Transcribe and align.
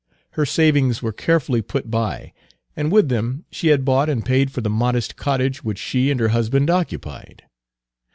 Her 0.31 0.47
savings 0.47 1.03
were 1.03 1.11
carefully 1.13 1.61
put 1.61 1.91
by, 1.91 2.33
and 2.75 2.91
with 2.91 3.07
them 3.09 3.45
she 3.51 3.67
had 3.67 3.85
bought 3.85 4.09
and 4.09 4.25
paid 4.25 4.49
for 4.51 4.61
the 4.61 4.67
modest 4.67 5.15
cottage 5.15 5.63
which 5.63 5.77
she 5.77 6.09
and 6.09 6.19
her 6.19 6.29
husband 6.29 6.71
occupied. 6.71 7.43